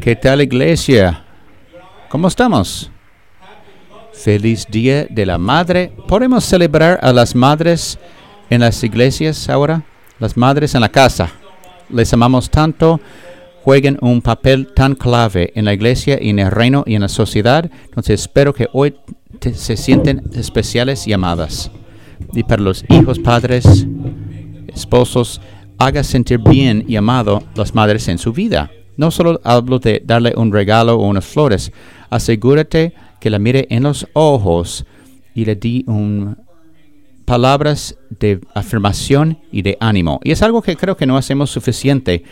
[0.00, 1.24] ¿Qué tal iglesia?
[2.08, 2.90] ¿Cómo estamos?
[4.14, 5.92] Feliz Día de la Madre.
[6.08, 7.98] ¿Podemos celebrar a las madres
[8.48, 9.82] en las iglesias ahora?
[10.18, 11.30] Las madres en la casa.
[11.90, 12.98] Les amamos tanto.
[13.62, 17.08] Jueguen un papel tan clave en la iglesia y en el reino y en la
[17.08, 17.70] sociedad.
[17.84, 18.96] Entonces espero que hoy
[19.52, 21.70] se sienten especiales y amadas.
[22.32, 23.86] Y para los hijos, padres,
[24.74, 25.42] esposos,
[25.76, 28.70] haga sentir bien y amado las madres en su vida.
[29.00, 31.72] No solo hablo de darle un regalo o unas flores,
[32.10, 34.84] asegúrate que la mire en los ojos
[35.34, 36.36] y le di un,
[37.24, 40.20] palabras de afirmación y de ánimo.
[40.22, 42.24] Y es algo que creo que no hacemos suficiente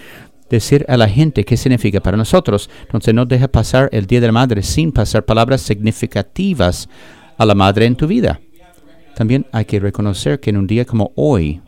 [0.50, 2.68] decir a la gente qué significa para nosotros.
[2.82, 6.86] Entonces no deja pasar el Día de la Madre sin pasar palabras significativas
[7.38, 8.42] a la madre en tu vida.
[9.16, 11.62] También hay que reconocer que en un día como hoy,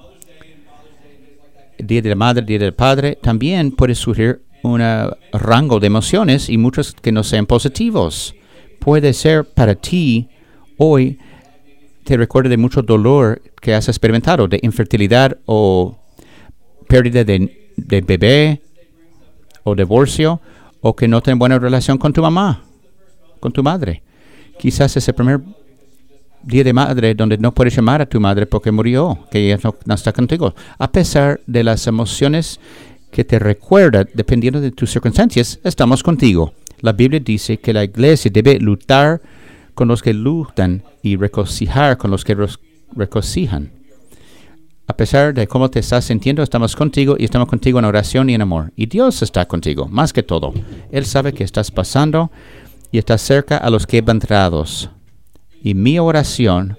[1.79, 4.83] Día de la Madre, Día del Padre, también puede surgir un
[5.33, 8.35] rango de emociones y muchos que no sean positivos.
[8.79, 10.29] Puede ser para ti
[10.79, 11.19] hoy
[12.05, 15.99] te recuerda de mucho dolor que has experimentado, de infertilidad o
[16.89, 18.63] pérdida de, de bebé
[19.65, 20.41] o divorcio
[20.80, 22.65] o que no tienes buena relación con tu mamá,
[23.39, 24.02] con tu madre.
[24.59, 25.41] Quizás ese primer
[26.43, 29.95] día de madre donde no puedes llamar a tu madre porque murió, que ella no,
[29.95, 30.55] está contigo.
[30.79, 32.61] A pesar de las emociones
[33.11, 36.53] que te recuerda, dependiendo de tus circunstancias, estamos contigo.
[36.80, 39.21] La Biblia dice que la iglesia debe luchar
[39.75, 42.37] con los que lutan y regocijar con los que
[42.95, 43.73] regocijan.
[44.87, 48.35] A pesar de cómo te estás sintiendo, estamos contigo y estamos contigo en oración y
[48.35, 48.73] en amor.
[48.75, 50.52] Y Dios está contigo, más que todo.
[50.91, 52.30] Él sabe que estás pasando
[52.91, 54.91] y está cerca a los quebrantados.
[55.63, 56.77] Y mi oración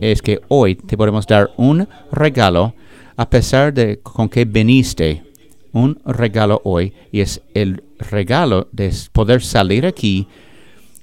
[0.00, 2.74] es que hoy te podemos dar un regalo
[3.18, 5.24] a pesar de con que viniste.
[5.72, 10.26] Un regalo hoy y es el regalo de poder salir aquí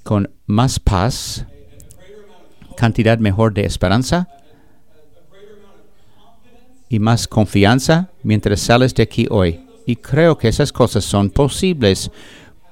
[0.02, 1.46] con más paz,
[2.76, 4.28] cantidad mejor de esperanza
[6.88, 9.60] y más confianza mientras sales de aquí hoy.
[9.86, 12.10] Y creo que esas cosas son posibles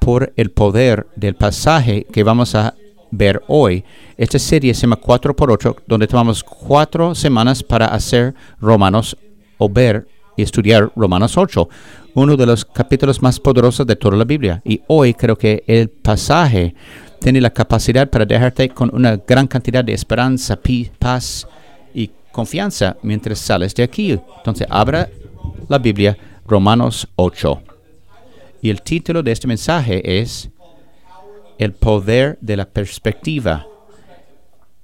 [0.00, 2.74] por el poder del pasaje que vamos a
[3.10, 3.84] ver hoy.
[4.16, 9.16] Esta serie se llama 4 por 8 donde tomamos cuatro semanas para hacer Romanos
[9.64, 11.68] o ver y estudiar Romanos 8,
[12.14, 14.60] uno de los capítulos más poderosos de toda la Biblia.
[14.64, 16.74] Y hoy creo que el pasaje
[17.20, 20.58] tiene la capacidad para dejarte con una gran cantidad de esperanza,
[20.98, 21.46] paz
[21.94, 24.18] y confianza mientras sales de aquí.
[24.38, 25.08] Entonces, abra
[25.68, 26.16] la Biblia,
[26.46, 27.62] Romanos 8.
[28.60, 30.50] Y el título de este mensaje es
[31.58, 33.66] el poder de la perspectiva.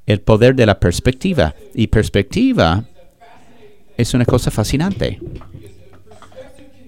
[0.06, 1.54] El poder de la perspectiva.
[1.74, 2.84] Y perspectiva
[4.00, 5.18] es una cosa fascinante.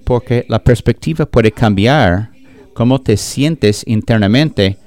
[0.05, 2.31] Porque la perspectiva puede cambiar
[2.75, 4.79] cómo te sientes internamente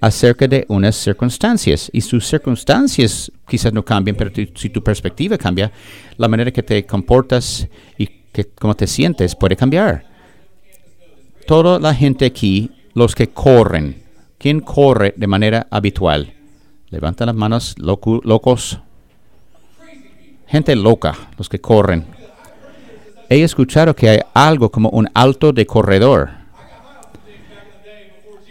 [0.00, 1.90] acerca de unas circunstancias.
[1.92, 5.70] Y sus circunstancias quizás no cambien, pero si tu perspectiva cambia,
[6.16, 10.04] la manera que te comportas y que, cómo te sientes puede cambiar.
[11.46, 14.02] Toda la gente aquí, los que corren,
[14.42, 16.34] ¿Quién corre de manera habitual?
[16.90, 18.80] Levanta las manos, locos.
[20.52, 22.06] Gente loca, los que corren.
[23.28, 26.30] He escuchado que hay algo como un alto de corredor.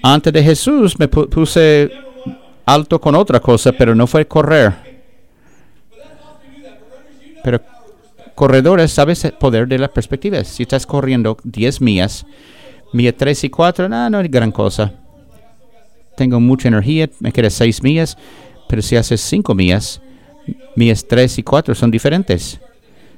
[0.04, 1.90] Antes de Jesús me puse
[2.66, 4.74] alto con otra cosa, pero no fue correr.
[7.42, 7.62] Pero
[8.36, 10.44] corredores, ¿sabes el poder de la perspectiva?
[10.44, 12.26] Si estás corriendo 10 millas,
[12.92, 14.92] milla 3 y 4, no, no es gran cosa
[16.22, 18.18] tengo mucha energía, me quedan seis millas,
[18.68, 20.02] pero si haces cinco millas,
[20.76, 22.60] millas tres y cuatro son diferentes.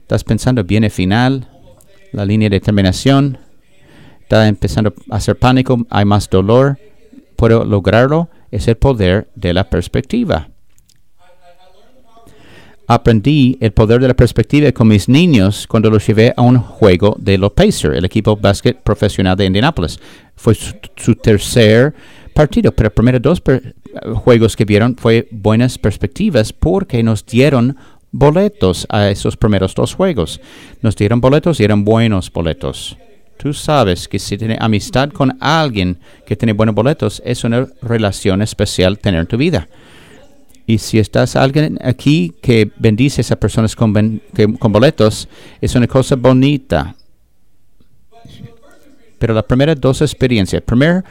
[0.02, 1.48] Estás pensando, viene final,
[2.12, 3.38] la línea de terminación,
[4.22, 6.78] está empezando a hacer pánico, hay más dolor,
[7.36, 10.50] puedo lograrlo, es el poder de la perspectiva.
[12.86, 17.16] Aprendí el poder de la perspectiva con mis niños cuando los llevé a un juego
[17.18, 20.00] de los Pacers, el equipo básquet profesional de Indianapolis.
[20.36, 21.94] Fue su tercer
[22.34, 23.42] partido, pero los primeros dos
[24.16, 27.78] juegos que vieron fue buenas perspectivas porque nos dieron
[28.12, 30.40] boletos a esos primeros dos juegos.
[30.82, 32.98] Nos dieron boletos y eran buenos boletos.
[33.38, 38.42] Tú sabes que si tienes amistad con alguien que tiene buenos boletos, es una relación
[38.42, 39.68] especial tener en tu vida.
[40.66, 44.22] Y si estás alguien aquí que bendice a personas con,
[44.60, 45.28] con boletos,
[45.60, 46.96] es una cosa bonita.
[49.20, 51.04] Pero la primera dos experiencias, primer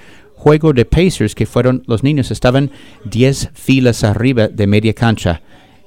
[0.43, 2.73] juego de Pacers que fueron los niños estaban
[3.05, 5.41] 10 filas arriba de media cancha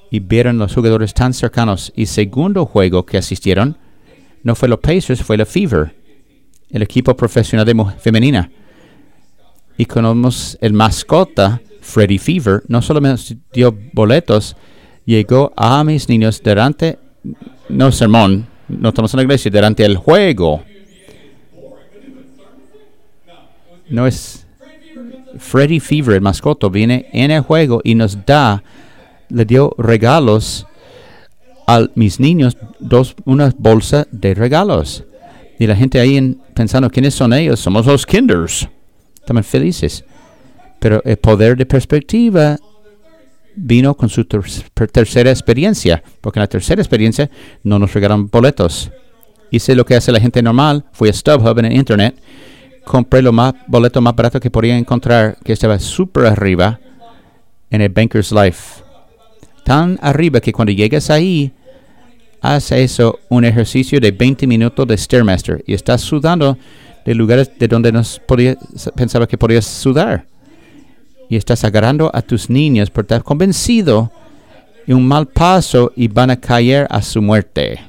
[0.10, 1.92] y vieron los jugadores tan cercanos.
[1.94, 3.78] Y segundo juego que asistieron
[4.44, 5.94] no fue los Pacers, fue la Fever.
[6.72, 8.50] el equipo profesional de femenina.
[9.78, 13.14] Y conocemos el mascota, Freddy Fever, no solo me
[13.52, 14.56] dio boletos,
[15.04, 16.98] llegó a mis niños durante,
[17.68, 20.64] no sermón, no estamos en la iglesia, durante el juego.
[23.90, 24.45] No es
[25.38, 28.64] Freddy Fever, el mascoto, viene en el juego y nos da,
[29.30, 30.66] le dio regalos
[31.68, 35.04] a mis niños, dos, una bolsa de regalos.
[35.58, 37.60] Y la gente ahí en, pensando, ¿quiénes son ellos?
[37.60, 38.68] Somos los kinders.
[39.16, 40.04] Estaban felices.
[40.80, 42.58] Pero el poder de perspectiva
[43.56, 47.30] vino con su tercera experiencia, porque en la tercera experiencia
[47.64, 48.92] no nos regalaron boletos.
[49.50, 52.16] Hice lo que hace la gente normal, fui a StubHub en el internet,
[52.86, 56.80] compré lo más boleto más barato que podía encontrar, que estaba súper arriba
[57.70, 58.84] en el Banker's Life.
[59.64, 61.52] Tan arriba que cuando llegas ahí,
[62.42, 66.58] hace eso un ejercicio de 20 minutos de Stairmaster y estás sudando
[67.04, 68.02] de lugares de donde no
[68.96, 70.26] pensaba que podías sudar
[71.30, 74.12] y estás agarrando a tus niños por estar convencido
[74.86, 77.80] de un mal paso y van a caer a su muerte.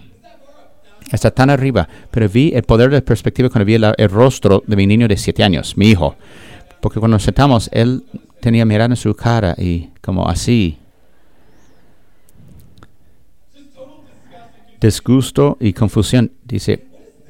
[1.11, 4.87] Está tan arriba, pero vi el poder de perspectiva cuando vi el, rostro de mi
[4.87, 6.17] niño de siete años, mi hijo.
[6.81, 8.05] Porque cuando nos sentamos, él
[8.41, 10.79] tenía mirada en su cara y como así.
[14.81, 16.33] Disgusto y confusión.
[16.45, 16.85] Dice,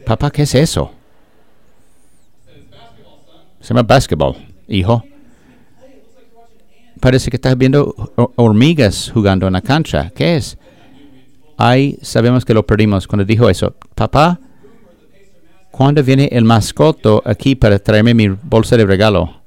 [0.04, 0.90] papá, ¿qué es eso?
[3.60, 4.36] Se llama basketball,
[4.68, 5.04] hijo
[7.00, 7.94] parece que estás viendo
[8.36, 10.10] hormigas jugando en la cancha.
[10.14, 10.58] ¿Qué es?
[11.56, 13.74] Ahí sabemos que lo perdimos cuando dijo eso.
[13.94, 14.38] Papá,
[15.70, 19.42] ¿cuándo viene el mascoto aquí para traerme mi bolsa de regalo?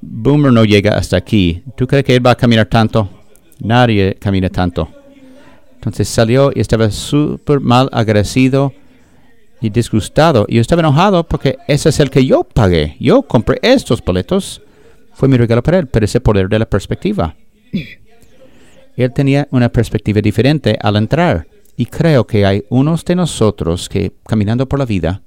[0.00, 1.62] Boomer no llega hasta aquí.
[1.76, 3.08] ¿Tú crees que él va a caminar tanto?
[3.60, 4.88] Nadie camina tanto.
[5.74, 8.72] Entonces salió y estaba súper mal agradecido
[9.60, 10.46] y disgustado.
[10.48, 12.96] Y yo estaba enojado porque ese es el que yo pagué.
[13.00, 14.62] Yo compré estos boletos
[15.18, 17.34] fue mi regalo para él, pero ese poder de la perspectiva.
[19.04, 21.46] Él tenía una perspectiva diferente al entrar.
[21.76, 25.22] Y creo que hay unos de nosotros que, caminando por la vida,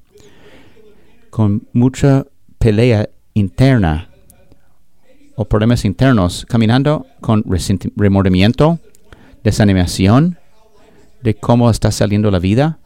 [1.29, 2.25] con mucha
[2.57, 4.09] pelea interna
[5.35, 7.45] o problemas internos, caminando con
[7.95, 8.79] remordimiento,
[9.43, 10.37] desanimación
[11.21, 12.79] de cómo está saliendo la vida.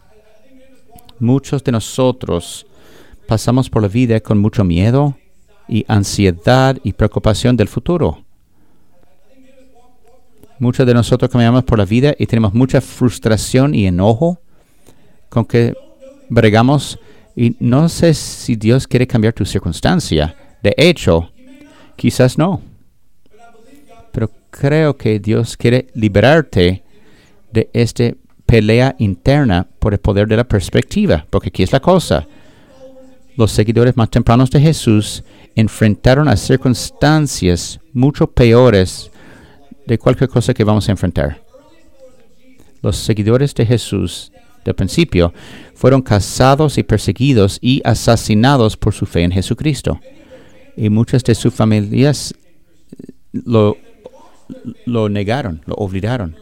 [1.20, 2.68] Muchos de nosotros
[3.28, 5.18] pasamos por la vida con mucho miedo,
[5.68, 8.25] y ansiedad y preocupación del futuro.
[10.60, 14.40] Muchos de nosotros caminamos por la vida y tenemos mucha frustración y enojo
[15.30, 15.74] con que
[16.30, 16.98] bregamos
[17.36, 20.36] y no sé si Dios quiere cambiar tu circunstancia.
[20.64, 21.32] De hecho,
[21.98, 22.62] quizás no.
[24.14, 26.84] Pero creo que Dios quiere liberarte
[27.52, 28.14] de esta
[28.46, 31.26] pelea interna por el poder de la perspectiva.
[31.30, 32.26] Porque aquí es la cosa.
[33.36, 35.24] Los seguidores más tempranos de Jesús
[35.56, 39.12] enfrentaron a circunstancias mucho peores
[39.86, 41.42] de cualquier cosa que vamos a enfrentar.
[42.82, 44.32] Los seguidores de Jesús
[44.64, 45.34] del principio
[45.74, 50.00] fueron cazados y perseguidos y asesinados por su fe en Jesucristo.
[50.76, 52.34] Y muchas de sus familias
[53.32, 53.78] lo,
[54.86, 56.36] lo negaron, lo olvidaron.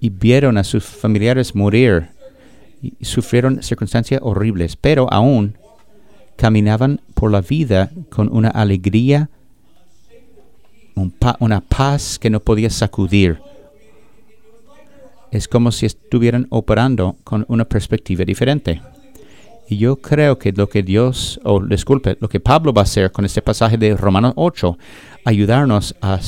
[0.00, 2.08] Y vieron a sus familiares morir
[2.82, 5.56] y sufrieron circunstancias horribles, pero aún
[6.36, 9.30] caminaban por la vida con una alegría,
[10.94, 13.40] una paz que no podía sacudir.
[15.30, 18.82] Es como si estuvieran operando con una perspectiva diferente.
[19.68, 23.10] Y yo creo que lo que Dios, o disculpe, lo que Pablo va a hacer
[23.10, 24.76] con este pasaje de Romanos 8,
[25.24, 26.18] ayudarnos a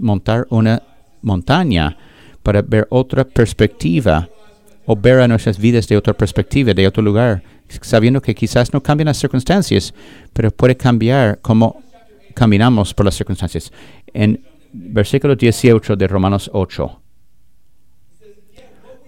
[0.00, 0.82] montar una
[1.22, 1.96] montaña
[2.42, 4.28] para ver otra perspectiva
[4.86, 7.42] o ver a nuestras vidas de otra perspectiva, de otro lugar,
[7.80, 9.94] sabiendo que quizás no cambian las circunstancias,
[10.32, 11.82] pero puede cambiar cómo
[12.32, 13.72] caminamos por las circunstancias.
[14.12, 16.98] En versículo 18 de Romanos 8.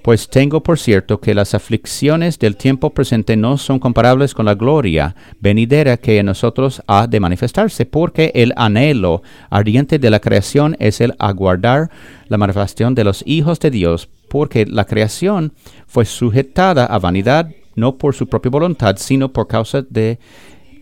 [0.04, 4.54] Pues tengo por cierto que las aflicciones del tiempo presente no son comparables con la
[4.54, 10.76] gloria venidera que en nosotros ha de manifestarse, porque el anhelo ardiente de la creación
[10.78, 11.90] es el aguardar
[12.28, 15.54] la manifestación de los hijos de Dios, porque la creación
[15.86, 20.18] fue sujetada a vanidad no por su propia voluntad, sino por causa de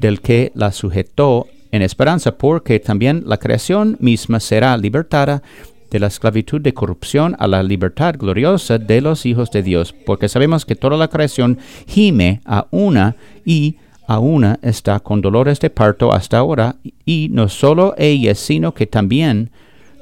[0.00, 5.42] del que la sujetó en esperanza, porque también la creación misma será libertada
[5.90, 10.28] de la esclavitud de corrupción a la libertad gloriosa de los hijos de Dios, porque
[10.28, 13.76] sabemos que toda la creación gime a una y
[14.06, 18.86] a una está con dolores de parto hasta ahora, y no solo ella, sino que
[18.86, 19.50] también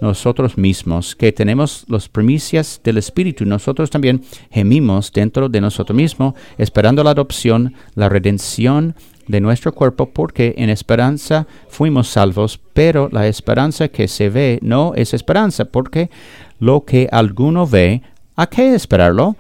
[0.01, 6.35] nosotros mismos, que tenemos las primicias del Espíritu, nosotros también gemimos dentro de nosotros mismos,
[6.57, 8.95] esperando la adopción, la redención
[9.31, 14.93] de nuestro cuerpo, porque en esperanza fuimos salvos, pero la esperanza que se ve no
[14.95, 16.11] es esperanza, porque
[16.59, 18.03] lo que alguno ve,
[18.37, 19.37] ¿a qué esperarlo?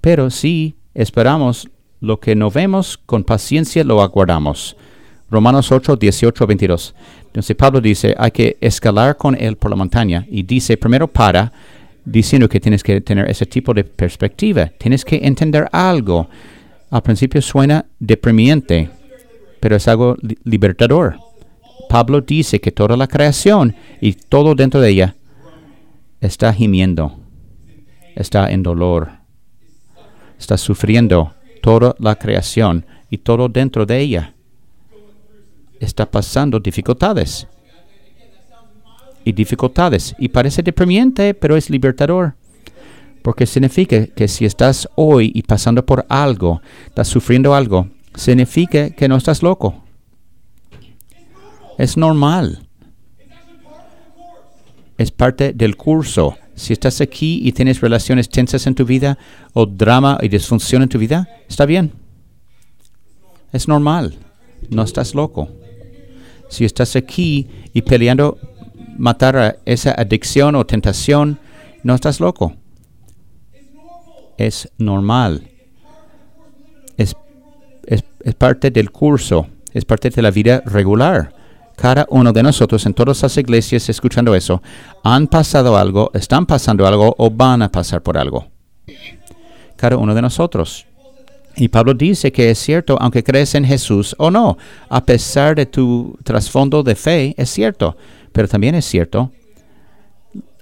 [0.00, 1.68] Pero si esperamos
[2.00, 4.76] lo que no vemos, con paciencia lo aguardamos.
[5.30, 6.94] Romanos 8, 18, 22.
[7.26, 10.24] Entonces Pablo dice, hay que escalar con él por la montaña.
[10.30, 11.52] Y dice, primero para,
[12.04, 14.70] diciendo que tienes que tener ese tipo de perspectiva.
[14.78, 16.28] Tienes que entender algo.
[16.90, 18.88] Al principio suena deprimiente,
[19.66, 21.16] pero es algo libertador.
[21.88, 25.16] Pablo dice que toda la creación y todo dentro de ella
[26.20, 27.18] está gimiendo,
[28.14, 29.10] está en dolor,
[30.38, 34.34] está sufriendo toda la creación y todo dentro de ella
[35.80, 37.48] está pasando dificultades
[39.24, 40.14] y dificultades.
[40.16, 42.34] Y parece deprimiente, pero es libertador.
[43.20, 49.08] Porque significa que si estás hoy y pasando por algo, estás sufriendo algo, significa que
[49.08, 49.84] no estás loco.
[51.78, 52.66] Es normal.
[54.98, 56.36] Es parte del curso.
[56.54, 59.18] Si estás aquí y tienes relaciones tensas en tu vida
[59.52, 61.92] o drama y disfunción en tu vida, está bien.
[63.52, 64.14] Es normal.
[64.70, 65.48] No estás loco.
[66.48, 68.38] Si estás aquí y peleando
[68.96, 71.38] matar a esa adicción o tentación,
[71.82, 72.54] no estás loco.
[74.38, 75.50] Es normal.
[77.86, 78.04] Es,
[78.36, 79.46] parte del curso.
[79.72, 81.32] Es parte de la vida regular
[81.76, 84.62] cada uno de nosotros en todas las iglesias escuchando eso,
[85.04, 88.46] han pasado algo, están pasando algo o van a pasar por algo.
[89.76, 90.86] Cada uno de nosotros.
[91.54, 95.66] Y Pablo dice que es cierto, aunque crees en Jesús o no, a pesar de
[95.66, 97.96] tu trasfondo de fe, es cierto.
[98.32, 99.30] Pero también es cierto,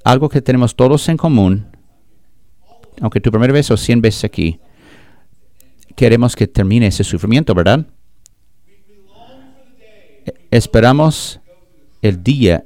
[0.04, 1.66] algo que tenemos todos en común,
[3.00, 4.60] aunque tu primera vez o cien veces aquí,
[5.96, 7.86] queremos que termine ese sufrimiento, ¿verdad?
[10.50, 11.40] esperamos
[12.00, 12.64] el día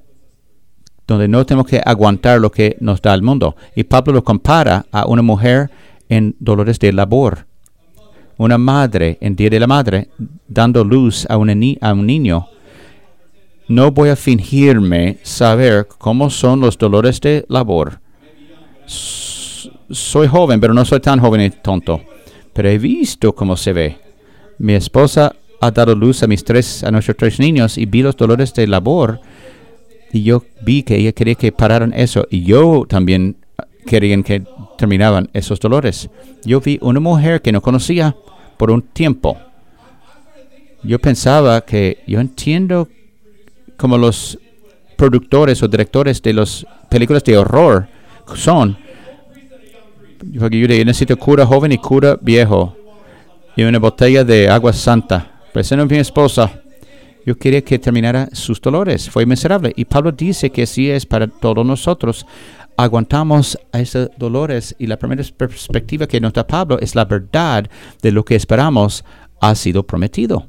[1.06, 3.56] donde no tenemos que aguantar lo que nos da el mundo.
[3.74, 5.70] Y Pablo lo compara a una mujer
[6.08, 7.46] en dolores de labor,
[8.36, 10.08] una madre en Día de la Madre
[10.46, 12.46] dando luz a, a un niño.
[13.68, 18.00] No voy a fingirme saber cómo son los dolores de labor.
[18.86, 22.02] soy joven, pero no soy tan joven y tonto.
[22.58, 23.98] Pero he visto cómo se ve.
[24.58, 28.16] Mi esposa ha dado luz a mis tres, a nuestros tres niños y vi los
[28.16, 29.20] dolores de labor
[30.12, 33.36] y yo vi que ella quería que pararan eso y yo también
[33.86, 34.42] quería que
[34.76, 36.10] terminaban esos dolores.
[36.44, 38.16] Yo vi una mujer que no conocía
[38.56, 39.38] por un tiempo.
[40.82, 42.88] Yo pensaba que yo entiendo
[43.76, 44.36] como los
[44.96, 47.86] productores o directores de las películas de horror
[48.34, 48.87] son.
[50.22, 52.76] Yo, yo necesito cura joven y cura viejo
[53.56, 56.62] y una botella de agua santa Presento mi esposa.
[57.26, 59.10] Yo quería que terminara sus dolores.
[59.10, 59.72] Fue miserable.
[59.74, 62.26] Y Pablo dice que así es para todos nosotros.
[62.76, 67.68] Aguantamos a esos dolores y la primera perspectiva que nos da Pablo es la verdad
[68.00, 69.04] de lo que esperamos
[69.40, 70.46] ha sido prometido.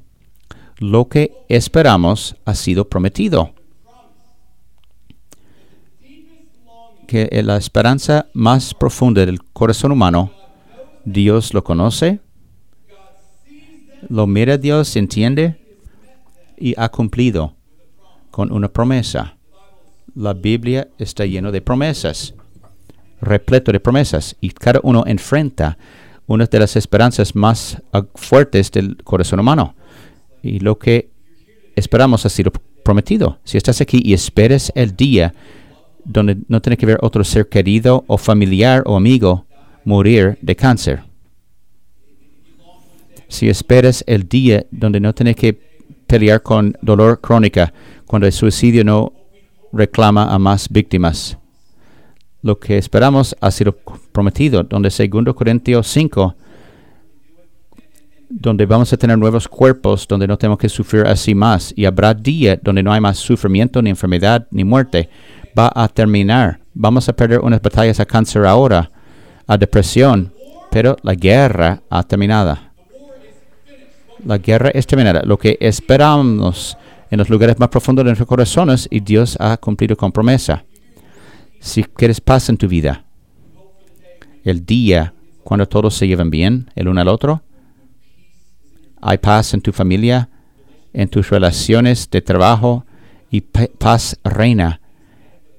[0.77, 3.53] Lo que esperamos ha sido prometido.
[7.09, 10.31] Que la esperanza más profunda del corazón humano,
[11.05, 12.19] Dios lo conoce,
[14.09, 15.59] lo mira Dios, entiende
[16.55, 17.55] y ha cumplido
[18.29, 19.35] con una promesa.
[20.13, 22.35] La Biblia está llena de promesas,
[23.21, 25.79] repleto de promesas, y cada uno enfrenta
[26.27, 27.81] una de las esperanzas más
[28.13, 29.73] fuertes del corazón humano.
[30.43, 31.09] Y lo que
[31.75, 32.51] esperamos ha sido
[32.83, 33.39] prometido.
[33.45, 35.33] Si estás aquí y esperas el día
[36.09, 39.45] donde no tiene que ver otro ser querido o familiar o amigo
[39.85, 41.03] morir de cáncer,
[43.27, 45.53] si esperas el día donde no tienes que
[46.07, 47.71] pelear con dolor crónica,
[48.07, 49.13] cuando el suicidio no
[49.71, 51.37] reclama a más víctimas.
[52.41, 53.77] Lo que esperamos ha sido
[54.11, 56.35] prometido, donde 2 Corintios 5,
[58.29, 62.15] donde vamos a tener nuevos cuerpos, donde no tenemos que sufrir así más, y habrá
[62.15, 65.09] día donde no hay más sufrimiento, ni enfermedad, ni muerte.
[65.59, 66.61] Va a terminar.
[66.73, 68.89] Vamos a perder unas batallas a cáncer ahora,
[69.45, 70.31] a depresión,
[70.71, 72.57] pero la guerra ha terminado.
[74.23, 75.21] La guerra es terminada.
[75.25, 76.77] Lo que esperamos
[77.11, 80.63] en los lugares más profundos de nuestros corazones y Dios ha cumplido con promesa.
[81.59, 83.03] Si quieres paz en tu vida,
[84.45, 85.13] el día
[85.43, 87.41] cuando todos se llevan bien el uno al otro,
[89.01, 90.29] hay paz en tu familia,
[90.93, 92.85] en tus relaciones de trabajo
[93.29, 94.79] y paz reina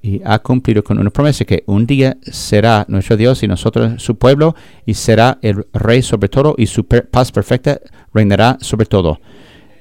[0.01, 4.17] y ha cumplido con una promesa que un día será nuestro Dios y nosotros su
[4.17, 4.55] pueblo
[4.85, 7.79] y será el rey sobre todo y su paz perfecta
[8.13, 9.19] reinará sobre todo.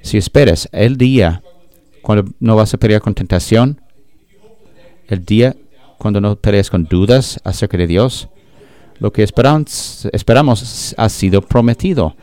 [0.02, 1.42] Si esperas el día
[2.02, 3.80] cuando no vas a pelear con tentación,
[5.08, 5.56] el día
[5.98, 8.28] cuando no peleas con dudas acerca de Dios,
[8.98, 12.14] lo que esperamos, esperamos ha sido prometido.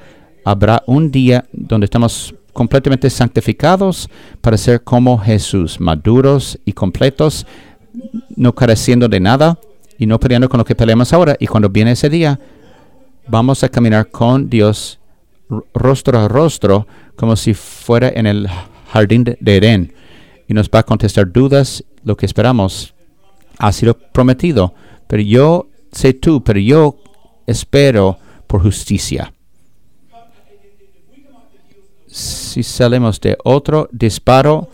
[0.45, 4.09] Habrá un día donde estamos completamente santificados
[4.41, 7.45] para ser como Jesús, maduros y completos,
[8.35, 9.59] no careciendo de nada
[9.97, 11.35] y no peleando con lo que peleamos ahora.
[11.39, 12.39] Y cuando viene ese día,
[13.27, 14.99] vamos a caminar con Dios
[15.73, 18.47] rostro a rostro, como si fuera en el
[18.91, 19.93] jardín de Edén.
[20.47, 22.93] Y nos va a contestar dudas, lo que esperamos
[23.57, 24.73] ha sido prometido.
[25.07, 26.97] Pero yo sé tú, pero yo
[27.45, 29.33] espero por justicia.
[32.07, 34.69] Si salimos de otro disparo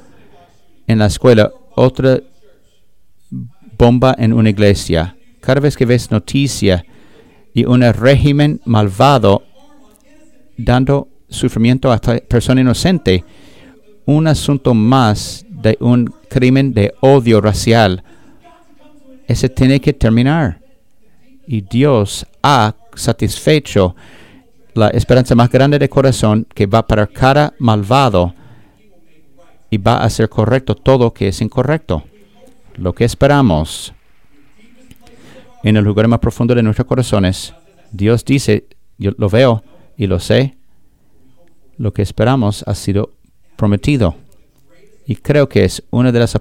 [0.87, 2.21] en la escuela, otra
[3.83, 6.85] bomba en una iglesia, cada vez que ves noticia
[7.53, 9.43] y un régimen malvado
[10.55, 13.25] dando sufrimiento a pe- persona inocente,
[14.05, 18.03] un asunto más de un crimen de odio racial,
[19.27, 20.61] ese tiene que terminar.
[21.45, 23.97] Y Dios ha satisfecho
[24.75, 28.33] la esperanza más grande de corazón que va para cada malvado
[29.69, 32.05] y va a hacer correcto todo que es incorrecto.
[32.75, 33.93] Lo que esperamos
[35.63, 37.53] en el lugar más profundo de nuestros corazones,
[37.91, 39.63] Dios dice, yo lo veo
[39.95, 40.57] y lo sé,
[41.77, 43.11] lo que esperamos ha sido
[43.55, 44.15] prometido.
[45.05, 46.35] Y creo que es una de las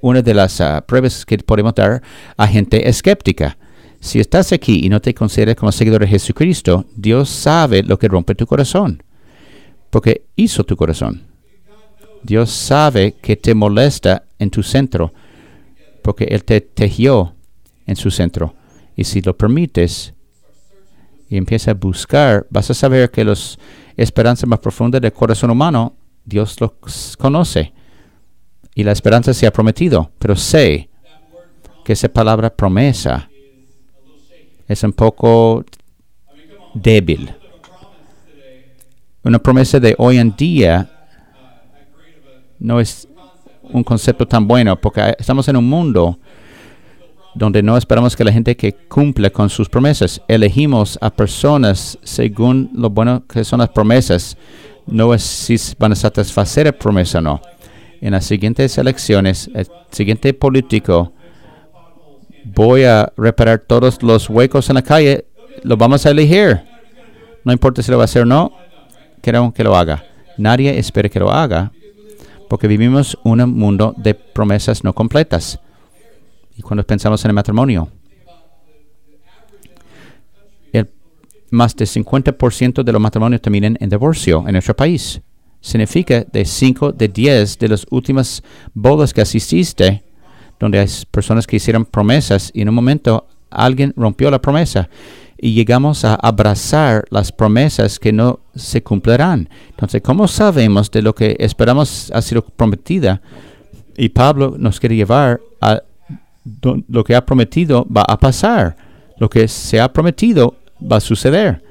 [0.00, 2.02] una de las ah, pruebas que podemos dar
[2.36, 3.56] a gente escéptica.
[4.00, 8.08] Si estás aquí y no te consideras como seguidor de Jesucristo, Dios sabe lo que
[8.08, 9.02] rompe tu corazón,
[9.90, 11.29] porque hizo tu corazón.
[12.22, 15.12] Dios sabe que te molesta en tu centro,
[16.02, 17.34] porque Él te tejió
[17.86, 18.54] en su centro.
[18.96, 20.14] Y si lo permites
[21.28, 23.58] y empiezas a buscar, vas a saber que las
[23.96, 27.72] esperanzas más profundas del corazón humano, Dios los conoce.
[28.74, 30.90] Y la esperanza se ha prometido, pero sé
[31.84, 33.28] que esa palabra promesa
[34.68, 35.64] es un poco
[36.74, 37.34] débil.
[39.22, 40.99] Una promesa de hoy en día
[42.60, 43.08] no es
[43.62, 46.18] un concepto tan bueno porque estamos en un mundo
[47.34, 50.20] donde no esperamos que la gente que cumple con sus promesas.
[50.28, 54.36] Elegimos a personas según lo bueno que son las promesas.
[54.86, 57.40] No es si van a satisfacer la promesa o no.
[58.00, 61.12] En las siguientes elecciones, el siguiente político,
[62.44, 65.26] voy a reparar todos los huecos en la calle,
[65.62, 66.62] lo vamos a elegir.
[67.44, 68.52] No importa si lo va a hacer o no,
[69.22, 70.02] queremos que lo haga.
[70.36, 71.70] Nadie espera que lo haga
[72.50, 75.60] porque vivimos un mundo de promesas no completas.
[76.56, 77.88] Y cuando pensamos en el matrimonio,
[80.72, 80.90] el,
[81.50, 85.20] más del 50% de los matrimonios terminan en divorcio en nuestro país.
[85.60, 88.42] Significa de 5 de 10 de las últimas
[88.74, 90.02] bodas que asististe,
[90.58, 94.90] donde hay personas que hicieron promesas y en un momento alguien rompió la promesa
[95.42, 99.48] y llegamos a abrazar las promesas que no se cumplirán.
[99.70, 103.22] Entonces, ¿cómo sabemos de lo que esperamos ha sido prometida?
[103.96, 105.82] Y Pablo nos quiere llevar a
[106.88, 108.76] lo que ha prometido va a pasar.
[109.18, 111.62] Lo que se ha prometido va a suceder.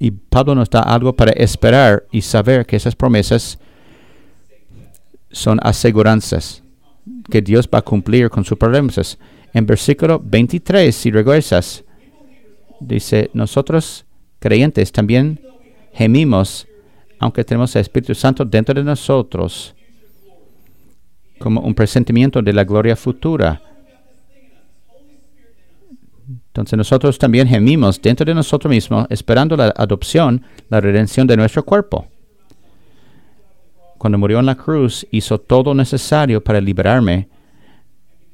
[0.00, 3.58] Y Pablo nos da algo para esperar y saber que esas promesas
[5.30, 6.62] son aseguranzas
[7.30, 9.16] que Dios va a cumplir con sus promesas.
[9.52, 11.84] En versículo 23, si regresas,
[12.80, 14.04] dice, nosotros
[14.38, 15.40] creyentes también
[15.92, 16.66] gemimos,
[17.18, 19.74] aunque tenemos el Espíritu Santo dentro de nosotros,
[21.38, 23.62] como un presentimiento de la gloria futura.
[26.48, 31.64] Entonces nosotros también gemimos dentro de nosotros mismos, esperando la adopción, la redención de nuestro
[31.64, 32.06] cuerpo.
[33.98, 37.28] Cuando murió en la cruz, hizo todo necesario para liberarme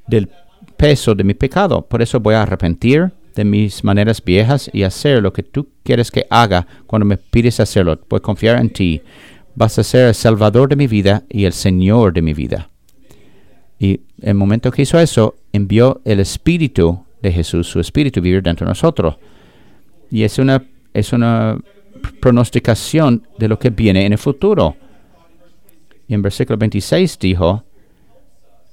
[0.07, 0.29] del
[0.77, 1.85] peso de mi pecado.
[1.85, 6.11] Por eso voy a arrepentir de mis maneras viejas y hacer lo que tú quieres
[6.11, 7.99] que haga cuando me pides hacerlo.
[8.09, 9.01] Voy a confiar en ti.
[9.55, 12.69] Vas a ser el Salvador de mi vida y el Señor de mi vida.
[13.79, 18.65] Y el momento que hizo eso, envió el Espíritu de Jesús, su Espíritu, vivir dentro
[18.65, 19.17] de nosotros.
[20.09, 21.59] Y es una, es una
[22.19, 24.75] pronosticación de lo que viene en el futuro.
[26.07, 27.63] Y en versículo 26 dijo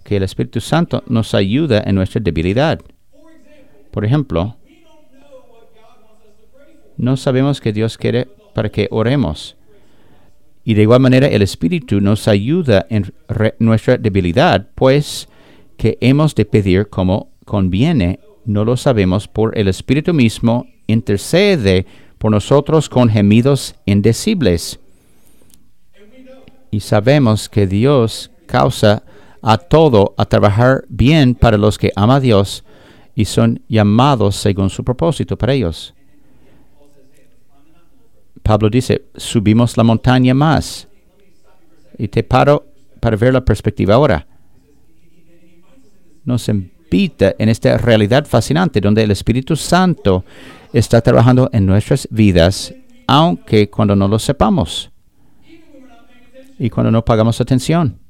[0.05, 2.81] que el Espíritu Santo nos ayuda en nuestra debilidad.
[3.95, 4.57] Por ejemplo,
[6.97, 9.55] no sabemos que Dios quiere para que oremos.
[10.65, 13.15] Y de igual manera el Espíritu nos ayuda en
[13.61, 15.29] nuestra debilidad, pues
[15.77, 21.87] que hemos de pedir como conviene, no lo sabemos, por el Espíritu mismo intercede
[22.19, 24.81] por nosotros con gemidos indecibles.
[26.73, 29.05] Y sabemos que Dios causa
[29.41, 32.65] a todo a trabajar bien para los que ama a Dios
[33.15, 35.95] y son llamados según su propósito para ellos.
[38.43, 40.89] Pablo dice, subimos la montaña más.
[41.97, 42.67] Y te paro
[43.01, 44.27] para ver la perspectiva ahora.
[46.25, 50.25] Nos invita en esta realidad fascinante donde el Espíritu Santo
[50.73, 52.75] está trabajando en nuestras vidas,
[53.07, 54.91] aunque cuando no lo sepamos
[56.59, 58.04] y cuando no pagamos atención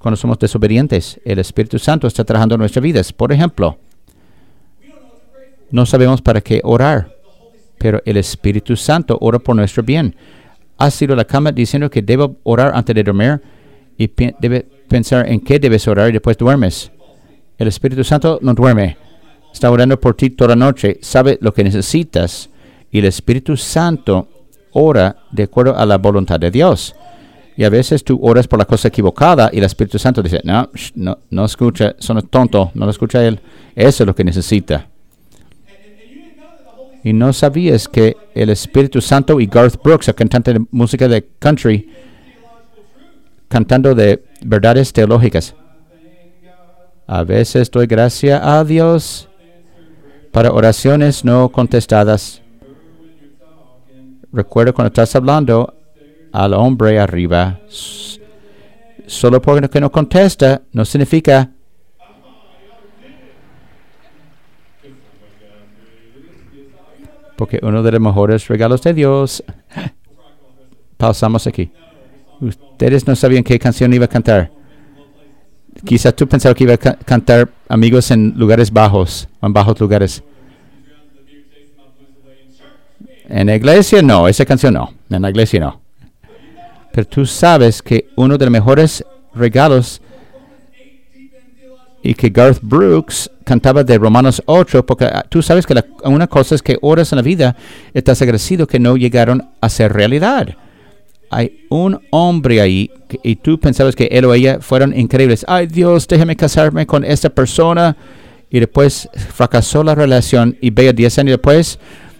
[0.00, 1.20] cuando somos desobedientes.
[1.24, 3.12] El Espíritu Santo está trabajando en nuestras vidas.
[3.12, 3.78] Por ejemplo,
[5.70, 7.14] no sabemos para qué orar,
[7.78, 10.14] pero el Espíritu Santo ora por nuestro bien.
[10.78, 13.40] Has ido a la cama diciendo que debo orar antes de dormir
[13.96, 16.90] y debe pensar en qué debes orar y después duermes.
[17.58, 18.96] El Espíritu Santo no duerme.
[19.52, 22.48] Está orando por ti toda la noche, sabe lo que necesitas
[22.90, 24.28] y el Espíritu Santo
[24.72, 26.94] ora de acuerdo a la voluntad de Dios.
[27.56, 30.70] Y a veces tú oras por la cosa equivocada y el Espíritu Santo dice, no,
[30.94, 33.40] no, no escucha, son tonto, no lo escucha él.
[33.74, 34.88] Eso es lo que necesita.
[37.04, 41.26] Y no sabías que el Espíritu Santo y Garth Brooks, el cantante de música de
[41.38, 41.90] country,
[43.48, 45.54] cantando de verdades teológicas.
[47.06, 49.28] A veces doy gracias a Dios
[50.30, 52.40] para oraciones no contestadas.
[54.32, 55.74] Recuerda cuando estás hablando,
[56.32, 57.60] al hombre arriba.
[59.06, 61.50] Solo porque no contesta no significa
[67.42, 69.42] porque uno de los mejores regalos de Dios.
[70.96, 71.72] Pausamos aquí.
[72.40, 74.52] Ustedes no sabían qué canción iba a cantar.
[75.84, 80.22] Quizás tú pensabas que iba a cantar amigos en lugares bajos, en bajos lugares.
[83.28, 84.92] En la iglesia no, esa canción no.
[85.10, 85.81] En la iglesia no.
[86.92, 90.00] Pero tú sabes que uno de los mejores regalos
[92.02, 95.74] y que Garth Brooks cantaba de Romanos 8, porque ah, tú sabes que
[96.04, 97.56] una cosa es que horas en la vida
[97.94, 100.48] estás agradecido que no llegaron a ser realidad.
[101.30, 102.90] Hay un hombre ahí
[103.22, 105.46] y tú pensabas que él o ella fueron increíbles.
[105.48, 107.96] Ay Dios, déjame casarme con esta persona.
[108.50, 111.78] Y después fracasó la relación y veo 10 años después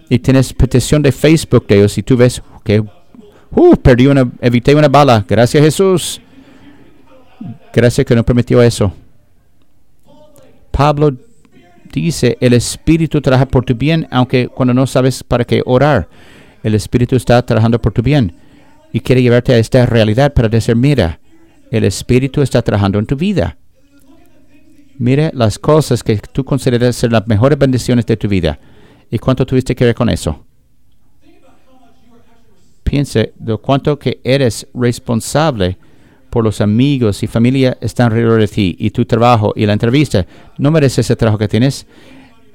[0.09, 2.83] y tienes petición de Facebook de ellos y tú ves que
[3.55, 5.25] Uh, perdí una, evité una bala.
[5.29, 6.21] Gracias Jesús.
[7.73, 8.93] Gracias que no permitió eso.
[10.71, 11.13] Pablo
[11.93, 16.09] dice, el Espíritu trabaja por tu bien, aunque cuando no sabes para qué orar,
[16.63, 18.35] el Espíritu está trabajando por tu bien
[18.93, 21.21] y quiere llevarte a esta realidad para decir, mira,
[21.71, 23.57] el Espíritu está trabajando en tu vida.
[24.99, 28.59] Mira las cosas que tú consideras ser las mejores bendiciones de tu vida.
[29.11, 30.45] ¿Y cuánto tuviste que ver con eso?
[32.93, 35.79] Piense de cuánto que eres responsable
[36.29, 40.27] por los amigos y familia están alrededor de ti y tu trabajo y la entrevista.
[40.59, 41.87] No mereces ese trabajo que tienes.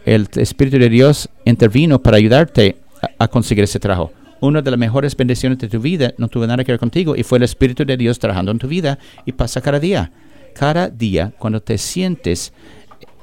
[0.05, 2.77] El Espíritu de Dios intervino para ayudarte
[3.17, 4.11] a, conseguir ese trabajo.
[4.39, 7.23] Una de las mejores bendiciones de tu vida no tuvo nada que ver contigo y
[7.23, 10.11] fue el Espíritu de Dios trabajando en tu vida y pasa cada día.
[10.53, 12.53] Cada día cuando te sientes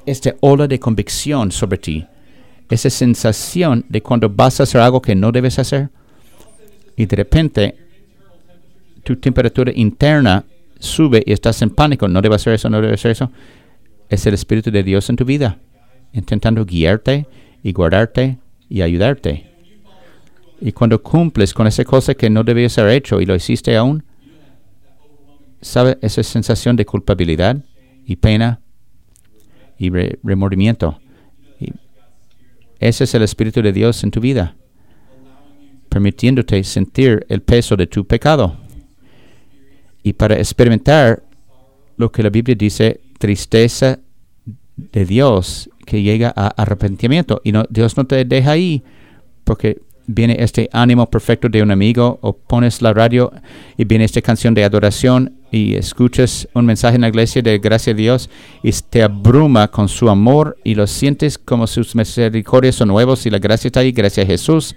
[0.05, 2.05] esta ola de convicción sobre ti,
[2.69, 5.89] esa sensación de cuando vas a hacer algo que no debes hacer,
[6.95, 7.75] y de repente
[9.03, 10.45] tu temperatura interna
[10.79, 13.31] sube y estás en pánico, no debe hacer eso, no debe hacer eso,
[14.09, 15.59] es el Espíritu de Dios en tu vida,
[16.13, 17.27] intentando guiarte
[17.63, 18.37] y guardarte
[18.69, 19.51] y ayudarte.
[20.61, 24.03] Y cuando cumples con esa cosa que no debía ser hecho y lo hiciste aún,
[25.61, 27.57] ¿sabe esa sensación de culpabilidad
[28.05, 28.59] y pena
[29.77, 29.89] y
[30.23, 30.99] remordimiento?
[32.77, 34.55] ese es el Espíritu de Dios en tu vida
[35.95, 38.57] permitiéndote sentir el peso de tu pecado.
[40.03, 41.23] Y para experimentar
[41.95, 43.99] lo que la Biblia dice, tristeza
[44.75, 47.39] de Dios que llega a arrepentimiento.
[47.45, 48.83] Y no, Dios no te deja ahí
[49.45, 53.31] porque viene este ánimo perfecto de un amigo o pones la radio
[53.77, 57.93] y viene esta canción de adoración y escuchas un mensaje en la iglesia de gracia
[57.93, 58.29] a Dios
[58.61, 63.29] y te abruma con su amor y lo sientes como sus misericordias son nuevos y
[63.29, 64.75] la gracia está ahí, gracias a Jesús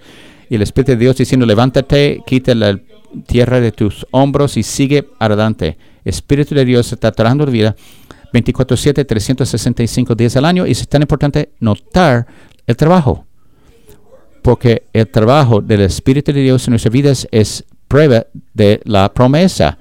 [0.49, 2.79] y el Espíritu de Dios diciendo, levántate, quita la
[3.27, 5.77] tierra de tus hombros y sigue adelante.
[6.03, 7.75] Espíritu de Dios está trabajando la vida
[8.33, 12.25] 24/7, 365 días al año y es tan importante notar
[12.65, 13.25] el trabajo.
[14.41, 19.77] Porque el trabajo del Espíritu de Dios en nuestras vidas es prueba de la promesa.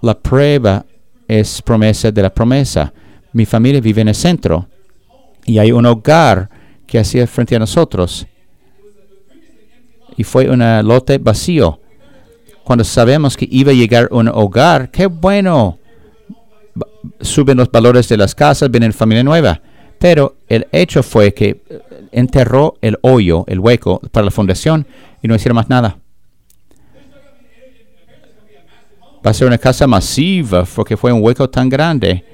[0.00, 0.84] La prueba
[1.26, 2.92] es promesa de la promesa.
[3.32, 4.68] Mi familia vive en el centro
[5.44, 6.48] y hay un hogar
[6.86, 8.26] que hacía frente a nosotros.
[10.18, 11.80] Y fue un lote vacío.
[12.64, 15.78] Cuando sabemos que iba a llegar un hogar, qué bueno.
[17.20, 19.62] Suben los valores de las casas, viene familia nueva.
[19.98, 21.80] Pero el hecho fue que eh,
[22.12, 24.86] enterró el hoyo, el hueco para la fundación
[25.22, 25.98] y no hicieron más nada.
[29.24, 32.24] Va a ser una casa masiva porque fue un hueco tan grande,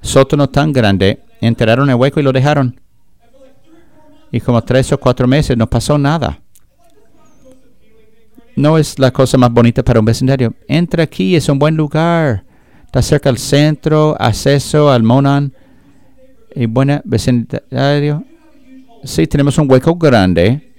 [0.00, 2.80] sótano tan grande, enterraron el hueco y lo dejaron.
[4.30, 6.40] Y como tres o cuatro meses no pasó nada.
[8.56, 10.54] No es la cosa más bonita para un vecindario.
[10.66, 12.44] Entra aquí, es un buen lugar.
[12.86, 15.52] Está cerca al centro, acceso al Monan.
[16.54, 18.24] Y buena vecindario.
[19.04, 20.72] Sí, tenemos un hueco grande.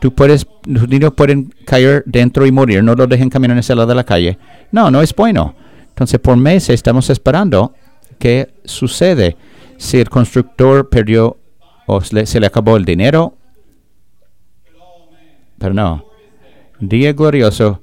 [0.00, 2.84] Tú puedes, los niños pueden caer dentro y morir.
[2.84, 4.38] No lo dejen caminar en ese lado de la calle.
[4.70, 5.56] No, no es bueno.
[5.88, 7.74] Entonces, por meses estamos esperando
[8.20, 9.36] qué sucede.
[9.78, 11.38] Si el constructor perdió
[11.86, 13.36] o se le acabó el dinero.
[15.58, 16.09] Pero no.
[16.80, 17.80] Día glorioso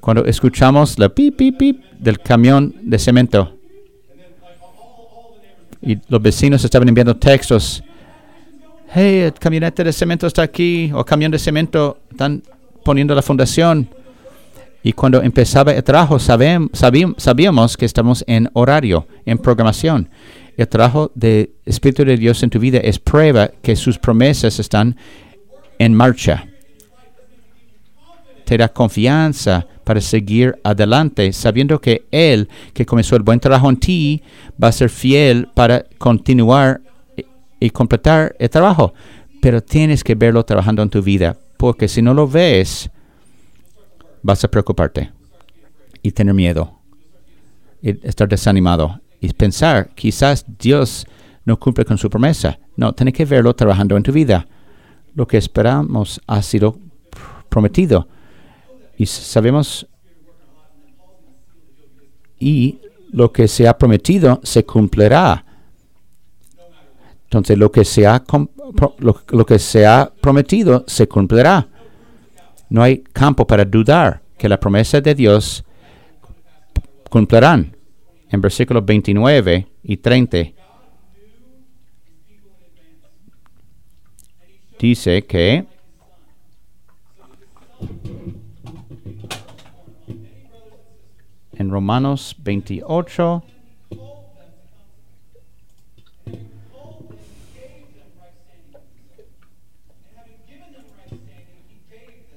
[0.00, 3.56] cuando escuchamos la pip, pip, pip del camión de cemento.
[5.80, 7.82] Y los vecinos estaban enviando textos.
[8.92, 10.90] Hey, el camionete de cemento está aquí.
[10.94, 12.42] O camión de cemento están
[12.84, 13.88] poniendo la fundación.
[14.82, 20.10] Y cuando empezaba el trabajo, sabíamos que estamos en horario, en programación.
[20.56, 24.96] El trabajo de Espíritu de Dios en tu vida es prueba que sus promesas están
[25.78, 26.46] en marcha.
[28.44, 33.76] Te da confianza para seguir adelante, sabiendo que Él, que comenzó el buen trabajo en
[33.78, 34.22] ti,
[34.62, 36.80] va a ser fiel para continuar
[37.16, 37.24] y,
[37.66, 38.94] y completar el trabajo.
[39.40, 42.90] Pero tienes que verlo trabajando en tu vida, porque si no lo ves,
[44.22, 45.10] vas a preocuparte
[46.02, 46.78] y tener miedo
[47.82, 51.06] y estar desanimado y pensar, quizás Dios
[51.44, 52.58] no cumple con su promesa.
[52.76, 54.46] No, tienes que verlo trabajando en tu vida.
[55.14, 58.08] Lo que esperamos ha sido pr- prometido
[58.96, 59.86] y sabemos
[62.38, 62.78] y
[63.12, 65.44] lo que se ha prometido se cumplirá.
[67.24, 68.22] Entonces lo que se ha
[68.98, 71.66] lo, lo que se ha prometido se cumplirá.
[72.68, 75.64] No hay campo para dudar que la promesa de Dios
[77.08, 77.76] cumplirán.
[78.28, 80.38] En versículos 29 y 30
[84.78, 85.64] dice que
[91.64, 93.42] en Romanos 28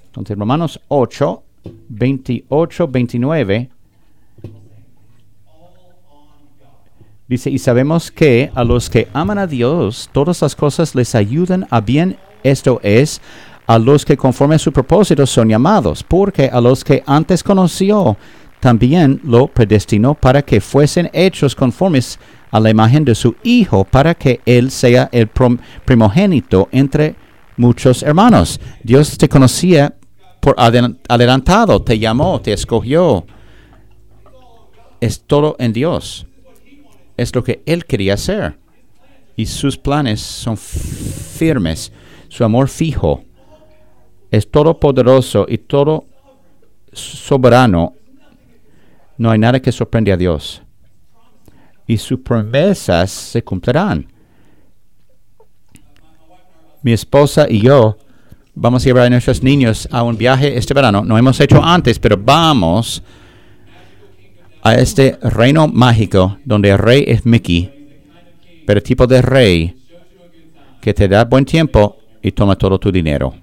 [0.08, 1.44] Entonces, Romanos 8,
[1.90, 3.70] 28, 29
[7.28, 11.68] dice, y sabemos que a los que aman a Dios, todas las cosas les ayudan
[11.70, 13.22] a bien, esto es,
[13.68, 18.18] a los que conforme a su propósito son llamados, porque a los que antes conoció,
[18.60, 22.20] también lo predestinó para que fuesen hechos conformes
[22.52, 25.28] a la imagen de su Hijo, para que Él sea el
[25.86, 27.15] primogénito entre
[27.56, 28.60] muchos hermanos.
[28.84, 29.96] Dios te conocía
[30.39, 33.26] por adelan- adelantado, te llamó, te escogió.
[35.02, 36.26] Es todo en Dios.
[37.17, 38.58] Es lo que Él quería hacer.
[39.36, 41.91] Y sus planes son firmes,
[42.28, 43.24] su amor fijo.
[44.32, 46.06] Es todopoderoso y todo
[46.91, 47.93] soberano.
[49.17, 50.62] No hay nada que sorprende a Dios.
[51.86, 54.08] Y sus promesas se cumplirán.
[56.84, 57.97] Mi esposa y yo
[58.53, 61.03] vamos a llevar a nuestros niños a un viaje este verano.
[61.03, 63.03] No hemos hecho antes, pero vamos
[64.63, 67.71] a este reino mágico donde el rey es Mickey,
[68.65, 69.75] pero tipo de rey
[70.82, 73.34] que te da buen tiempo y toma todo tu dinero.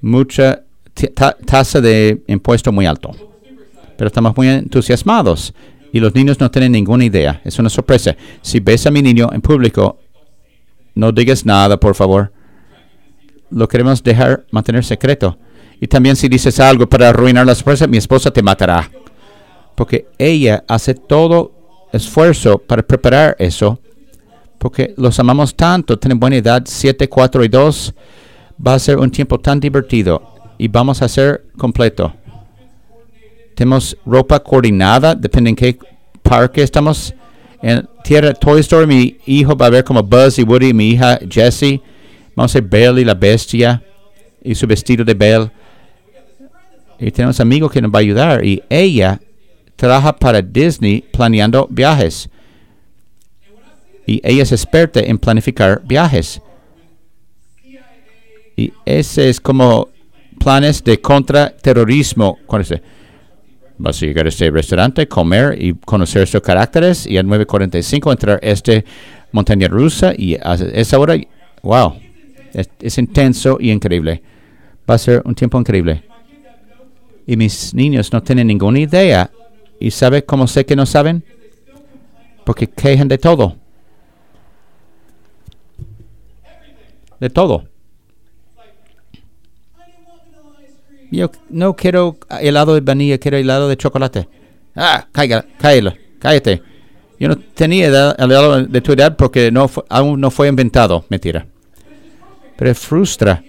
[0.00, 0.62] Mucha
[1.46, 3.12] tasa de impuesto muy alto,
[3.96, 5.54] pero estamos muy entusiasmados
[5.92, 7.40] y los niños no tienen ninguna idea.
[7.44, 8.16] Es una sorpresa.
[8.40, 9.98] Si ves a mi niño en público,
[10.94, 12.32] no digas nada, por favor.
[13.50, 15.38] Lo queremos dejar mantener secreto.
[15.80, 18.90] Y también si dices algo para arruinar la sorpresa, mi esposa te matará.
[19.74, 21.52] Porque ella hace todo
[21.92, 23.78] esfuerzo para preparar eso.
[24.58, 27.94] Porque los amamos tanto, tienen buena edad, 7, 4 y 2.
[28.66, 30.22] Va a ser un tiempo tan divertido
[30.56, 32.14] y vamos a ser completo.
[33.54, 35.78] Tenemos ropa coordinada, depende en qué
[36.22, 37.14] parque estamos.
[37.62, 41.18] En Tierra Toy Story, mi hijo va a ver como Buzz y Woody, mi hija
[41.28, 41.80] Jessie.
[42.34, 43.82] Vamos a ver Belle y la bestia
[44.42, 45.50] y su vestido de Belle.
[46.98, 48.44] Y tenemos amigos que nos va a ayudar.
[48.44, 49.20] Y ella
[49.76, 52.28] trabaja para Disney planeando viajes.
[54.06, 56.40] Y ella es experta en planificar viajes.
[58.56, 59.88] Y ese es como
[60.38, 62.38] planes de contraterrorismo.
[62.46, 62.82] Cuando dice,
[63.78, 68.40] Vas a llegar a este restaurante, comer y conocer sus caracteres y a 9.45 entrar
[68.42, 68.72] a esta
[69.32, 71.16] montaña rusa y a esa hora,
[71.62, 71.94] wow,
[72.52, 74.22] es, es intenso y increíble.
[74.88, 76.04] Va a ser un tiempo increíble.
[77.26, 79.30] Y mis niños no tienen ninguna idea.
[79.80, 81.24] ¿Y sabe cómo sé que no saben?
[82.44, 83.56] Porque quejan de todo.
[87.20, 87.71] De todo.
[91.12, 94.28] Yo no quiero helado de vainilla, quiero helado de chocolate.
[94.74, 96.62] Ah, cállate, cállate, cállate.
[97.20, 101.04] Yo no tenía edad- el helado de tu edad porque no aún no fue inventado.
[101.10, 101.46] Mentira.
[102.56, 103.44] Pero frustra.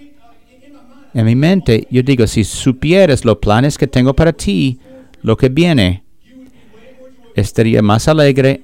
[1.14, 4.78] En mi mente, yo digo, si supieras los planes que tengo para ti,
[5.22, 6.04] lo que viene,
[7.34, 8.62] estaría más alegre,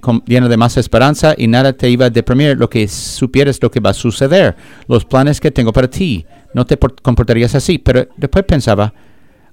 [0.00, 3.70] con- lleno de más esperanza y nada te iba a deprimir lo que supieras lo
[3.70, 4.56] que va a suceder,
[4.88, 6.26] los planes que tengo para ti.
[6.54, 8.94] No te por- comportarías así, pero después pensaba,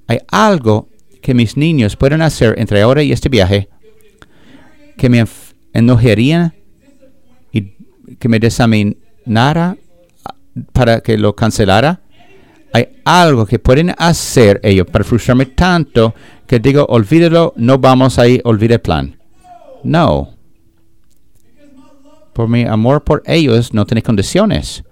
[0.07, 0.87] hay algo
[1.21, 3.67] que mis niños pueden hacer entre ahora y este viaje
[4.97, 5.25] que me
[5.73, 6.53] enojaría
[7.51, 7.73] y
[8.19, 9.75] que me desaminara
[10.23, 10.35] ah,
[10.71, 12.01] para que lo cancelara.
[12.71, 16.13] Hay algo que pueden hacer ellos para frustrarme tanto
[16.47, 19.17] que digo, olvídelo, no vamos ahí, olvide el plan.
[19.83, 20.29] No.
[22.33, 24.83] Por mi amor por ellos no tiene condiciones.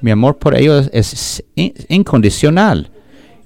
[0.00, 2.90] Mi amor por ellos es in- incondicional.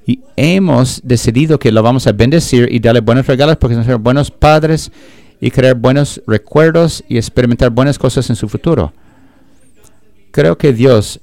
[0.06, 4.30] Y hemos decidido que lo vamos a bendecir y darle buenos regalos porque son buenos
[4.30, 4.90] padres
[5.40, 8.92] y crear buenos recuerdos y experimentar buenas cosas en su futuro.
[10.32, 11.20] Creo que Dios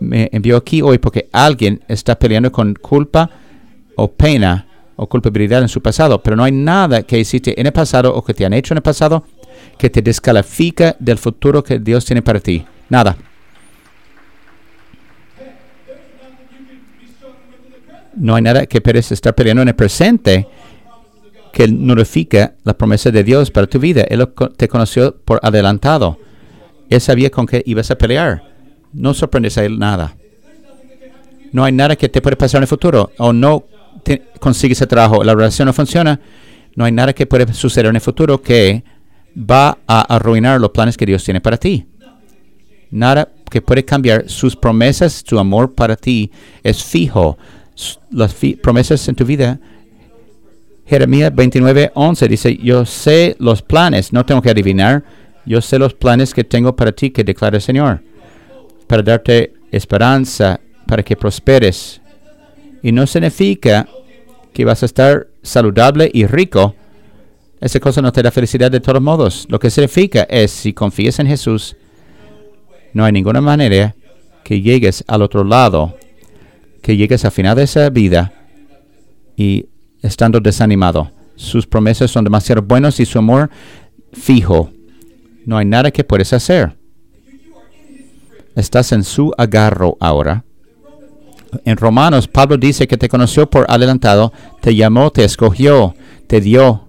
[0.00, 3.30] me envió aquí hoy porque alguien está peleando con culpa
[3.96, 7.72] o pena o culpabilidad en su pasado, pero no hay nada que hiciste en el
[7.72, 9.24] pasado o que te han hecho en el pasado
[9.78, 12.64] que te descalifica del futuro que Dios tiene para ti.
[12.88, 13.16] Nada.
[18.20, 20.46] No hay nada que puedes estar peleando en el presente
[21.52, 24.02] que nullifica la promesa de Dios para tu vida.
[24.02, 26.18] Él te conoció por adelantado.
[26.90, 28.42] Él sabía con qué ibas a pelear.
[28.92, 30.16] No sorprendes a él nada.
[31.52, 33.10] No hay nada que te puede pasar en el futuro.
[33.18, 33.64] O no
[34.04, 36.20] te- consigues el trabajo, la relación no funciona.
[36.76, 38.84] No hay nada que puede suceder en el futuro que
[39.34, 41.86] va a arruinar los planes que Dios tiene para ti.
[42.90, 46.30] Nada que puede cambiar sus promesas, su amor para ti
[46.62, 47.38] es fijo.
[48.10, 49.58] Las promesas en tu vida
[50.90, 55.04] Jeremías 29, 11 dice, yo sé los planes, no tengo que adivinar,
[55.46, 58.02] yo sé los planes que tengo para ti, que declara el Señor,
[58.88, 62.00] para darte esperanza, para que prosperes.
[62.82, 63.86] Y no significa
[64.52, 66.74] que vas a estar saludable y rico.
[67.60, 69.46] Esa cosa no te da felicidad de todos modos.
[69.48, 71.76] Lo que significa es, si confías en Jesús,
[72.94, 73.94] no hay ninguna manera
[74.42, 75.94] que llegues al otro lado,
[76.82, 78.32] que llegues al final de esa vida
[79.36, 79.66] y
[80.02, 81.12] estando desanimado.
[81.36, 83.50] Sus promesas son demasiado buenas y su amor
[84.12, 84.70] fijo.
[85.46, 86.76] No hay nada que puedes hacer.
[88.54, 90.44] Estás en su agarro ahora.
[91.64, 95.94] En Romanos, Pablo dice que te conoció por adelantado, te llamó, te escogió,
[96.26, 96.88] te dio.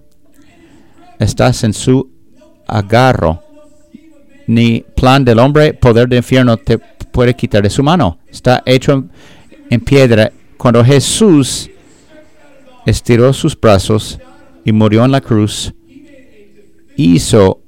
[1.18, 2.10] Estás en su
[2.66, 3.42] agarro.
[4.46, 8.18] Ni plan del hombre, poder del infierno te puede quitar de su mano.
[8.28, 9.04] Está hecho
[9.72, 10.32] en, piedra.
[10.56, 11.70] Cuando Jesús
[12.86, 14.18] estiró sus brazos
[14.64, 15.72] y murió en la cruz,
[16.96, 17.60] hizo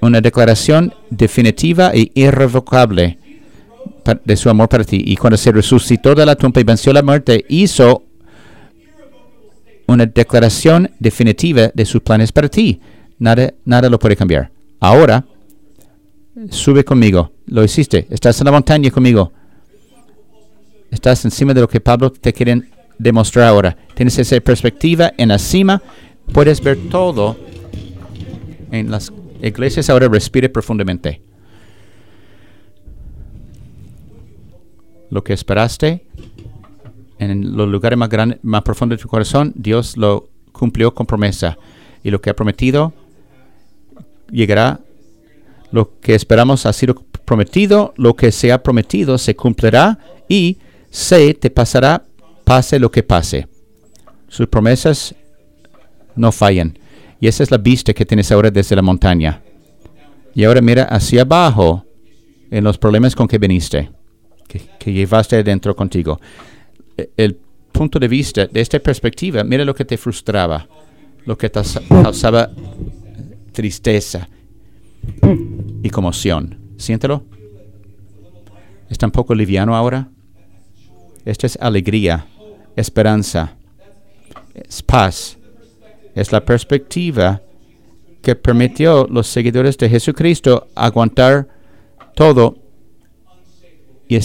[0.00, 3.18] una declaración definitiva e irrevocable
[4.24, 5.02] de su amor para ti.
[5.06, 8.02] Y cuando se resucitó de la tumba y venció la muerte, hizo
[9.86, 12.80] una declaración definitiva de sus planes para ti.
[13.18, 14.50] Nada, nada lo puede cambiar.
[14.80, 15.24] Ahora,
[16.50, 17.32] sube conmigo.
[17.46, 18.06] Lo hiciste.
[18.10, 19.32] Estás en la montaña conmigo.
[20.90, 22.62] Estás encima de lo que Pablo te quiere
[22.98, 23.76] demostrar ahora.
[23.94, 25.82] Tienes esa perspectiva en la cima.
[26.32, 27.36] Puedes ver todo.
[28.72, 31.22] En las iglesias ahora respire profundamente.
[35.10, 36.06] Lo que esperaste
[37.18, 41.58] en los lugares más grandes, más profundos de tu corazón, Dios lo cumplió con promesa.
[42.02, 42.92] Y lo que ha prometido
[44.30, 44.80] llegará.
[45.72, 46.94] Lo que esperamos ha sido
[47.24, 50.58] prometido, lo que se ha prometido se cumplirá y
[50.90, 52.04] se te pasará,
[52.44, 53.48] pase lo que pase.
[54.28, 55.14] Sus promesas
[56.16, 56.78] no fallan.
[57.20, 59.42] Y esa es la vista que tienes ahora desde la montaña.
[60.34, 61.84] Y ahora mira hacia abajo
[62.50, 63.90] en los problemas con que viniste,
[64.48, 66.20] que, que llevaste adentro contigo.
[66.96, 67.36] E- El
[67.72, 70.66] punto de vista, de esta perspectiva, mira lo que te frustraba,
[71.24, 72.50] lo que te causaba
[73.52, 74.28] tristeza
[75.82, 76.58] y conmoción.
[76.76, 77.24] Siéntelo.
[78.88, 80.08] ¿Está un poco liviano ahora?
[81.24, 82.26] Esto es alegría,
[82.76, 83.56] esperanza,
[84.54, 85.36] es paz.
[86.14, 87.40] Es la perspectiva
[88.22, 91.48] que permitió a los seguidores de Jesucristo aguantar
[92.14, 92.56] todo
[94.08, 94.18] y,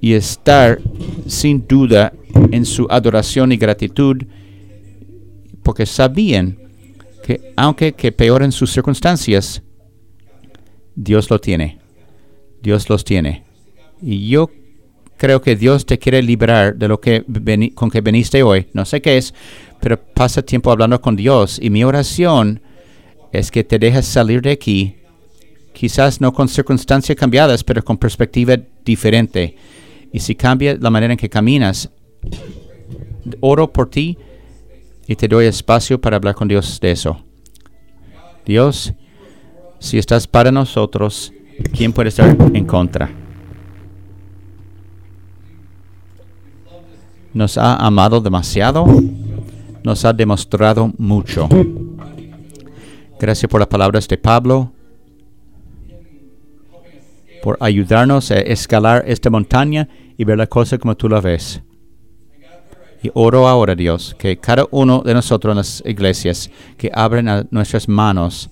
[0.00, 0.80] y estar
[1.26, 2.12] sin duda
[2.50, 4.22] en su adoración y gratitud,
[5.62, 6.58] porque sabían
[7.24, 9.62] que aunque que peoren sus circunstancias,
[10.94, 11.78] Dios lo tiene.
[12.62, 13.44] Dios los tiene.
[14.02, 14.50] Y yo
[15.20, 17.22] creo que Dios te quiere librar de lo que
[17.74, 18.68] con que veniste hoy.
[18.72, 19.34] No sé qué es,
[19.78, 21.58] pero pasa tiempo hablando con Dios.
[21.60, 22.62] Y mi oración
[23.30, 24.96] es que te dejes salir de aquí,
[25.74, 29.56] quizás no con circunstancias cambiadas, pero con perspectiva diferente.
[30.10, 31.90] Y si cambia la manera en que caminas,
[33.40, 34.16] oro por ti
[35.06, 37.22] y te doy espacio para hablar con Dios de eso.
[38.46, 38.94] Dios,
[39.80, 41.30] si estás para nosotros,
[41.76, 43.29] ¿quién puede estar en contra?
[47.32, 48.84] Nos ha amado demasiado,
[49.84, 51.48] nos ha demostrado mucho.
[53.20, 54.72] Gracias por las palabras de Pablo,
[57.42, 61.62] por ayudarnos a escalar esta montaña y ver la cosa como tú la ves.
[63.02, 67.88] Y oro ahora, Dios, que cada uno de nosotros en las iglesias, que abren nuestras
[67.88, 68.50] manos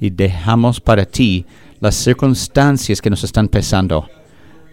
[0.00, 1.46] y dejamos para ti
[1.80, 4.08] las circunstancias que nos están pesando,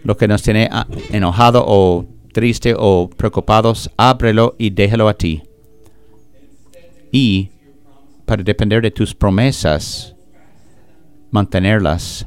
[0.02, 0.68] lo que nos tiene
[1.10, 5.42] enojado o triste o preocupados, ábrelo y déjalo a ti.
[7.10, 7.50] Y
[8.24, 10.14] para depender de tus promesas,
[11.30, 12.26] mantenerlas,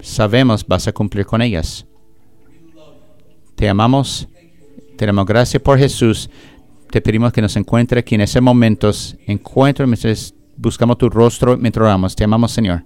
[0.00, 1.86] sabemos vas a cumplir con ellas.
[3.56, 4.28] Te amamos
[4.96, 6.30] te damos gracias por Jesús.
[6.90, 8.90] Te pedimos que nos encuentre aquí en ese momento.
[9.26, 12.14] Encuentre mientras buscamos tu rostro mientras oramos.
[12.14, 12.84] Te amamos, Señor.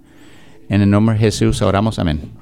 [0.69, 1.99] En el nombre de Jesús oramos.
[1.99, 2.38] Amén.